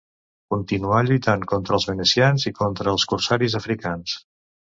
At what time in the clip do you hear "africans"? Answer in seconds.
3.63-4.19